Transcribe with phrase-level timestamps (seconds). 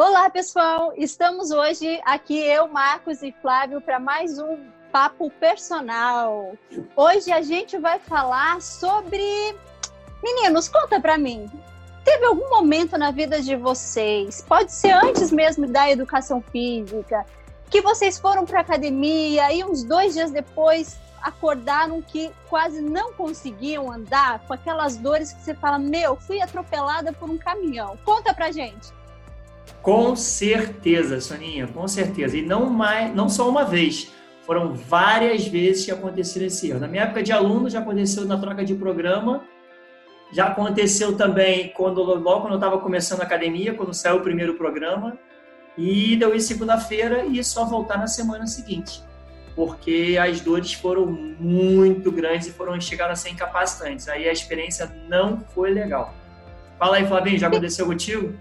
[0.00, 0.92] Olá, pessoal!
[0.96, 4.56] Estamos hoje aqui, eu, Marcos e Flávio, para mais um
[4.92, 6.56] Papo Personal.
[6.94, 9.56] Hoje a gente vai falar sobre.
[10.22, 11.50] Meninos, conta para mim.
[12.04, 17.26] Teve algum momento na vida de vocês, pode ser antes mesmo da educação física,
[17.68, 23.90] que vocês foram para academia e uns dois dias depois acordaram que quase não conseguiam
[23.90, 27.98] andar com aquelas dores que você fala: Meu, fui atropelada por um caminhão.
[28.04, 28.96] Conta pra gente.
[29.82, 32.36] Com certeza, Soninha, com certeza.
[32.36, 34.12] E não, mais, não só uma vez,
[34.44, 36.80] foram várias vezes que aconteceu esse erro.
[36.80, 39.44] Na minha época de aluno, já aconteceu na troca de programa,
[40.32, 44.54] já aconteceu também quando, logo quando eu estava começando a academia, quando saiu o primeiro
[44.54, 45.18] programa,
[45.76, 49.00] e deu em segunda-feira e só voltar na semana seguinte,
[49.54, 54.08] porque as dores foram muito grandes e foram chegaram a ser incapacitantes.
[54.08, 56.12] Aí a experiência não foi legal.
[56.78, 58.34] Fala aí, Flavinho, já aconteceu contigo?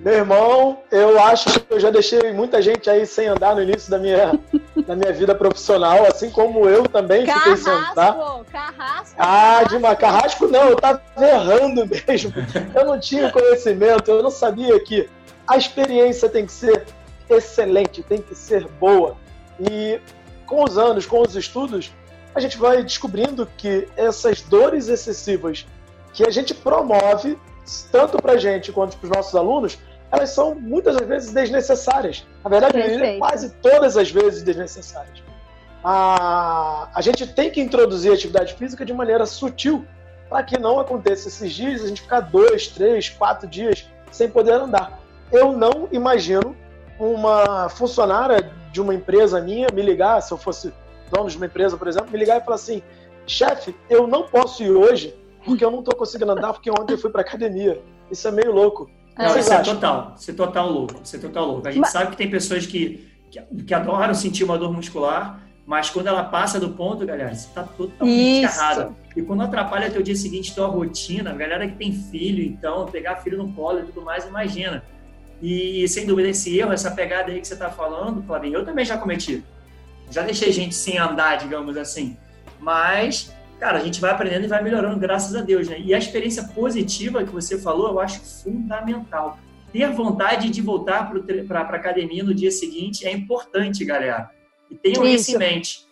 [0.00, 3.90] Meu irmão, eu acho que eu já deixei muita gente aí sem andar no início
[3.90, 4.38] da minha,
[4.86, 8.16] da minha vida profissional, assim como eu também carrasco, fiquei sem andar.
[8.50, 12.32] Carrasco, ah, de uma carrasco não, eu tava errando mesmo.
[12.74, 15.08] Eu não tinha conhecimento, eu não sabia que
[15.46, 16.86] a experiência tem que ser
[17.28, 19.16] excelente, tem que ser boa.
[19.58, 20.00] E
[20.46, 21.92] com os anos, com os estudos,
[22.34, 25.66] a gente vai descobrindo que essas dores excessivas
[26.12, 27.36] que a gente promove,
[27.90, 29.78] tanto para a gente quanto para os nossos alunos,
[30.10, 32.26] elas são muitas das vezes desnecessárias.
[32.42, 35.22] Na verdade, é quase todas as vezes desnecessárias.
[35.84, 39.84] A, a gente tem que introduzir a atividade física de maneira sutil
[40.28, 44.52] para que não aconteça esses dias, a gente ficar dois, três, quatro dias sem poder
[44.52, 45.00] andar.
[45.32, 46.56] Eu não imagino
[46.98, 50.72] uma funcionária de uma empresa minha me ligar, se eu fosse
[51.10, 52.82] dono de uma empresa, por exemplo, me ligar e falar assim:
[53.26, 55.16] chefe, eu não posso ir hoje
[55.48, 57.82] porque eu não estou conseguindo andar porque ontem eu fui para academia.
[58.10, 58.90] Isso é meio louco.
[59.16, 61.66] Não, isso é total, isso é total louco, isso é total louco.
[61.66, 61.90] A gente mas...
[61.90, 66.22] sabe que tem pessoas que, que, que, adoram sentir uma dor muscular, mas quando ela
[66.22, 68.60] passa do ponto, galera, você está totalmente isso.
[68.60, 68.96] errado.
[69.16, 73.16] E quando atrapalha teu dia seguinte, tua rotina, a galera que tem filho, então, pegar
[73.16, 74.84] filho no colo e tudo mais, imagina.
[75.42, 78.84] E, sem dúvida, esse erro, essa pegada aí que você está falando, Flavinho, eu também
[78.84, 79.44] já cometi.
[80.10, 82.16] Já deixei gente sem andar, digamos assim.
[82.60, 85.80] Mas cara, a gente vai aprendendo e vai melhorando, graças a Deus, né?
[85.80, 89.38] E a experiência positiva que você falou, eu acho fundamental.
[89.72, 91.10] Ter vontade de voltar
[91.46, 94.30] para a academia no dia seguinte é importante, galera.
[94.70, 95.88] E tenham isso, isso em mente.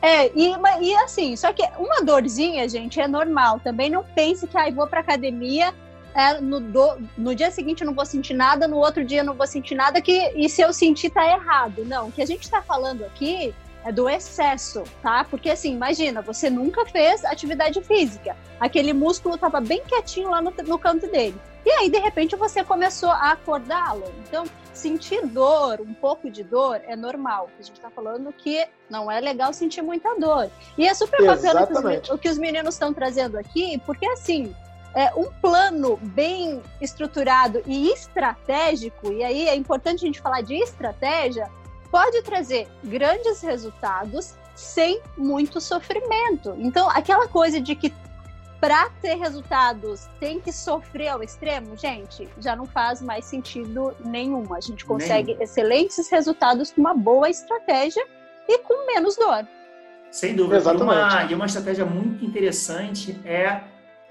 [0.00, 3.58] É, e, e assim, só que uma dorzinha, gente, é normal.
[3.60, 5.74] Também não pense que, ah, vou para academia,
[6.14, 9.24] é, no, do, no dia seguinte eu não vou sentir nada, no outro dia eu
[9.24, 11.84] não vou sentir nada, que, e se eu sentir tá errado.
[11.84, 13.54] Não, o que a gente está falando aqui
[13.86, 15.24] é do excesso, tá?
[15.24, 20.50] Porque assim, imagina, você nunca fez atividade física, aquele músculo estava bem quietinho lá no,
[20.50, 21.40] no canto dele.
[21.64, 24.04] E aí, de repente, você começou a acordá-lo.
[24.20, 27.50] Então, sentir dor, um pouco de dor, é normal.
[27.58, 30.48] A gente está falando que não é legal sentir muita dor.
[30.78, 31.68] E é super bacana
[32.10, 34.54] o que os meninos estão trazendo aqui, porque assim,
[34.94, 40.54] é, um plano bem estruturado e estratégico, e aí é importante a gente falar de
[40.54, 41.50] estratégia,
[41.90, 46.54] pode trazer grandes resultados sem muito sofrimento.
[46.58, 47.92] Então, aquela coisa de que
[48.60, 54.52] para ter resultados tem que sofrer ao extremo, gente, já não faz mais sentido nenhum.
[54.54, 55.42] A gente consegue Nem.
[55.42, 58.04] excelentes resultados com uma boa estratégia
[58.48, 59.46] e com menos dor.
[60.10, 60.72] Sem dúvida.
[60.72, 63.60] E uma, e uma estratégia muito interessante é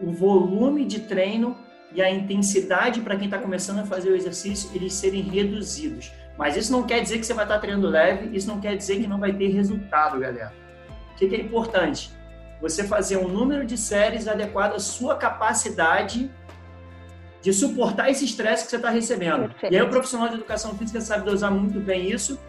[0.00, 1.56] o volume de treino
[1.92, 6.12] e a intensidade para quem está começando a fazer o exercício, eles serem reduzidos.
[6.40, 8.98] Mas isso não quer dizer que você vai estar treinando leve, isso não quer dizer
[8.98, 10.54] que não vai ter resultado, galera.
[11.12, 12.10] O que, é importante?
[12.62, 16.30] Você fazer um número de séries adequado à sua capacidade
[17.42, 19.50] de suportar esse estresse que você está recebendo.
[19.50, 19.74] Perfeito.
[19.74, 22.40] E aí o profissional de educação física sabe dosar muito bem isso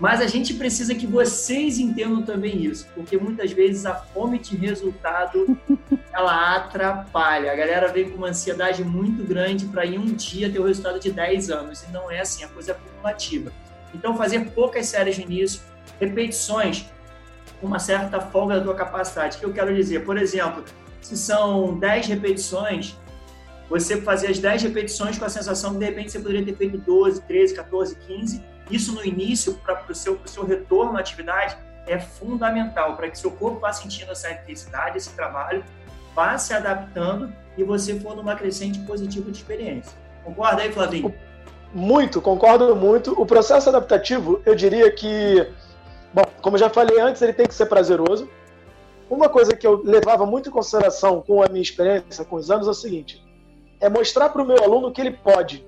[0.00, 4.56] mas a gente precisa que vocês entendam também isso, porque muitas vezes a fome de
[4.56, 5.58] resultado
[6.12, 7.52] ela atrapalha.
[7.52, 11.00] A galera vem com uma ansiedade muito grande para em um dia ter o resultado
[11.00, 13.52] de 10 anos, e não é assim, a coisa é acumulativa.
[13.94, 15.62] Então, fazer poucas séries no início,
[15.98, 16.86] repetições,
[17.60, 19.36] com uma certa folga da tua capacidade.
[19.36, 20.04] O que eu quero dizer?
[20.04, 20.64] Por exemplo,
[21.00, 22.96] se são 10 repetições,
[23.68, 26.78] você fazer as 10 repetições com a sensação que de repente você poderia ter feito
[26.78, 31.56] 12, 13, 14, 15 isso no início, para o seu, seu retorno à atividade,
[31.86, 35.64] é fundamental para que seu corpo vá sentindo essa intensidade, esse trabalho,
[36.14, 39.92] vá se adaptando e você for numa crescente positiva de experiência.
[40.24, 41.14] Concorda aí, Flavinho?
[41.72, 43.12] Muito, concordo muito.
[43.20, 45.46] O processo adaptativo, eu diria que,
[46.12, 48.28] bom, como já falei antes, ele tem que ser prazeroso.
[49.10, 52.66] Uma coisa que eu levava muito em consideração com a minha experiência, com os anos,
[52.66, 53.24] é o seguinte:
[53.80, 55.66] é mostrar para o meu aluno que ele pode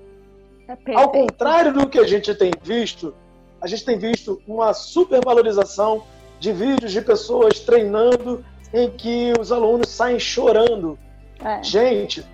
[0.67, 3.13] É Ao contrário do que a gente tem visto,
[3.59, 6.03] a gente tem visto uma supervalorização
[6.39, 8.43] de vídeos de pessoas treinando
[8.73, 10.97] em que os alunos saem chorando.
[11.43, 11.61] É.
[11.61, 12.25] Gente,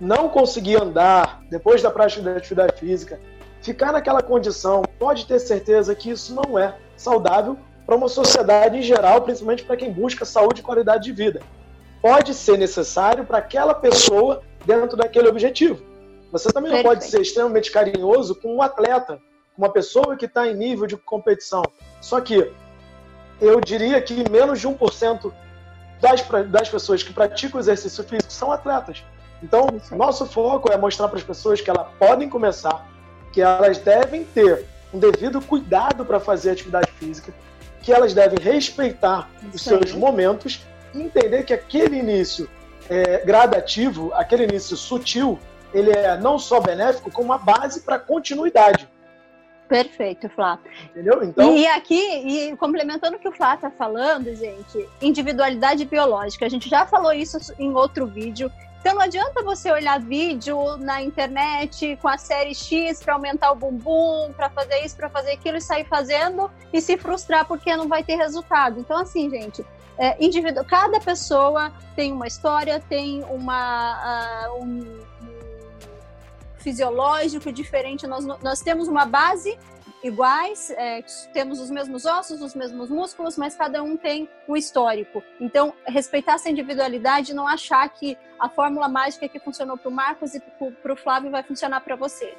[0.00, 3.20] não conseguir andar depois da prática da atividade física,
[3.60, 7.56] ficar naquela condição, pode ter certeza que isso não é saudável
[7.86, 11.40] para uma sociedade em geral, principalmente para quem busca saúde e qualidade de vida.
[12.00, 15.91] Pode ser necessário para aquela pessoa dentro daquele objetivo.
[16.32, 17.00] Você também não Perfeito.
[17.00, 19.20] pode ser extremamente carinhoso com um atleta,
[19.54, 21.62] com uma pessoa que está em nível de competição.
[22.00, 22.50] Só que
[23.38, 25.30] eu diria que menos de 1%
[26.00, 29.04] das, das pessoas que praticam exercício físico são atletas.
[29.42, 32.88] Então, nosso foco é mostrar para as pessoas que elas podem começar,
[33.32, 34.64] que elas devem ter
[34.94, 37.32] um devido cuidado para fazer atividade física,
[37.82, 39.98] que elas devem respeitar Isso os seus aí.
[39.98, 40.64] momentos
[40.94, 42.48] e entender que aquele início
[42.88, 45.38] é, gradativo, aquele início sutil,
[45.72, 48.88] ele é não só benéfico, como uma base para continuidade.
[49.68, 50.58] Perfeito, Flá.
[50.90, 51.22] Entendeu?
[51.24, 51.56] Então...
[51.56, 56.44] E aqui, e complementando o que o Flá está falando, gente, individualidade biológica.
[56.44, 58.52] A gente já falou isso em outro vídeo.
[58.82, 63.54] Então não adianta você olhar vídeo na internet com a série X para aumentar o
[63.54, 67.86] bumbum, para fazer isso, para fazer aquilo e sair fazendo e se frustrar porque não
[67.86, 68.80] vai ter resultado.
[68.80, 69.64] Então assim, gente,
[69.96, 75.00] é, individu cada pessoa tem uma história, tem uma uh, um,
[76.62, 78.06] fisiológico diferente.
[78.06, 79.58] Nós, nós temos uma base
[80.02, 85.22] iguais, é, temos os mesmos ossos, os mesmos músculos, mas cada um tem um histórico.
[85.40, 90.34] Então, respeitar essa individualidade, não achar que a fórmula mágica que funcionou para o Marcos
[90.34, 92.34] e para o Flávio vai funcionar para você.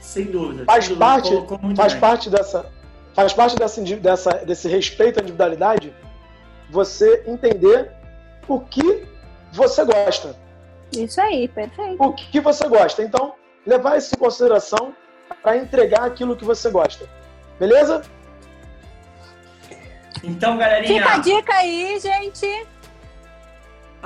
[0.00, 0.64] Sem dúvida.
[0.64, 1.30] Faz parte,
[1.76, 2.72] faz parte dessa,
[3.14, 5.94] faz parte dessa, dessa, desse respeito à individualidade,
[6.70, 7.92] você entender
[8.48, 9.06] o que
[9.52, 10.36] você gosta.
[10.92, 12.02] Isso aí, perfeito.
[12.02, 13.02] O que você gosta.
[13.02, 13.34] Então,
[13.66, 14.94] levar isso em consideração
[15.42, 17.08] para entregar aquilo que você gosta.
[17.58, 18.02] Beleza?
[20.22, 21.02] Então, galerinha.
[21.02, 22.66] Fica a dica aí, gente.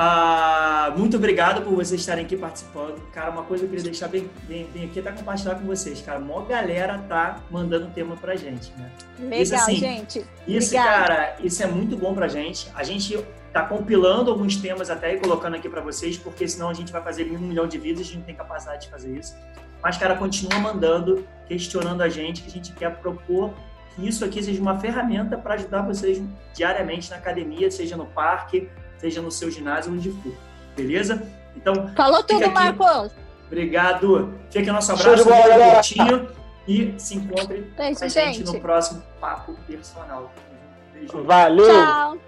[0.00, 3.00] Ah, muito obrigado por vocês estarem aqui participando.
[3.10, 6.00] Cara, uma coisa que eu queria deixar bem, bem, bem aqui é compartilhar com vocês,
[6.00, 6.18] cara.
[6.18, 8.92] A maior galera tá mandando tema pra gente, né?
[9.18, 10.24] Legal, isso, assim, gente.
[10.46, 11.06] Isso, Obrigada.
[11.06, 12.70] cara, isso é muito bom pra gente.
[12.76, 13.18] A gente
[13.52, 17.02] tá compilando alguns temas até e colocando aqui para vocês, porque senão a gente vai
[17.02, 19.34] fazer um milhão de vídeos, a gente não tem capacidade de fazer isso.
[19.82, 23.52] Mas, cara, continua mandando, questionando a gente, que a gente quer propor
[23.94, 26.22] que isso aqui seja uma ferramenta para ajudar vocês
[26.54, 30.34] diariamente na academia, seja no parque, seja no seu ginásio, onde for.
[30.76, 31.22] Beleza?
[31.56, 31.88] Então.
[31.96, 32.54] Falou tudo, aqui.
[32.54, 33.12] Marcos!
[33.46, 34.34] Obrigado.
[34.50, 36.28] Fica aqui nosso abraço, curtinho,
[36.66, 40.30] e se encontre é com a gente, gente no próximo Papo Personal.
[40.92, 41.24] Beijo.
[41.24, 41.66] Valeu!
[41.66, 42.27] Tchau!